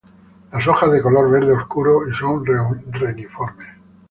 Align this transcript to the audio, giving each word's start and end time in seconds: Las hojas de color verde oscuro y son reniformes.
Las 0.51 0.67
hojas 0.67 0.91
de 0.91 0.99
color 0.99 1.29
verde 1.29 1.51
oscuro 1.51 2.09
y 2.09 2.15
son 2.15 2.43
reniformes. 2.43 3.67